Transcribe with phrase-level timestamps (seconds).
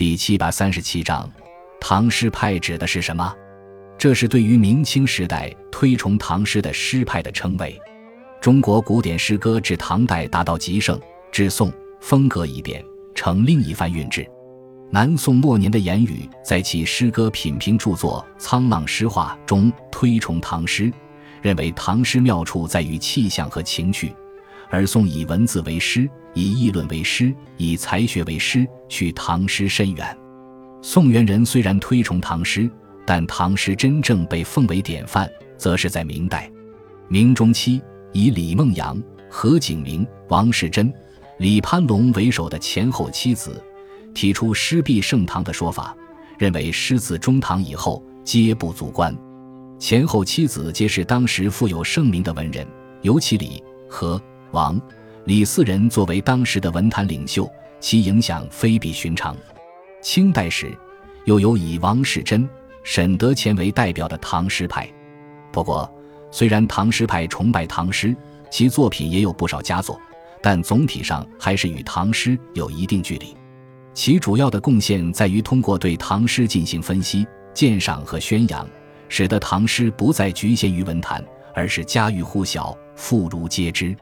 [0.00, 1.30] 第七百三十七章，
[1.78, 3.30] 唐诗派指的是什么？
[3.98, 7.78] 这是对于明清时代推崇唐诗的诗派的称谓。
[8.40, 10.98] 中国古典诗歌至唐代达到极盛，
[11.30, 12.82] 至宋风格一变，
[13.14, 14.26] 成另一番韵致。
[14.90, 20.90] 南宋末年的言语在其诗歌品评著作《沧浪诗话》中推崇唐诗，
[21.42, 24.16] 认为唐诗妙处在于气象和情趣。
[24.70, 30.16] 而宋以文字为诗，以议论为诗，以才学为诗，去唐诗深远。
[30.80, 32.70] 宋元人虽然推崇唐诗，
[33.04, 35.28] 但唐诗真正被奉为典范，
[35.58, 36.50] 则是在明代。
[37.08, 40.90] 明中期，以李梦阳、何景明、王士祯、
[41.38, 43.62] 李攀龙为首的前后七子，
[44.14, 45.94] 提出“诗必盛唐”的说法，
[46.38, 49.14] 认为诗自中唐以后皆不足观。
[49.80, 52.66] 前后七子皆是当时富有盛名的文人，
[53.02, 54.22] 尤其李、何。
[54.52, 54.80] 王、
[55.24, 59.36] 李四人作为当时的文坛领袖，其影响非比寻常。
[60.02, 60.76] 清代时，
[61.24, 62.48] 又有以王士祯、
[62.82, 64.88] 沈德潜为代表的唐诗派。
[65.52, 65.90] 不过，
[66.30, 68.16] 虽然唐诗派崇拜唐诗，
[68.50, 70.00] 其作品也有不少佳作，
[70.42, 73.36] 但总体上还是与唐诗有一定距离。
[73.92, 78.66] 其主要的贡献在于通过对唐诗进行分析、鉴赏和宣扬，
[79.08, 81.22] 使得唐诗不再局限于文坛，
[81.54, 83.94] 而是家喻户晓、妇孺皆知。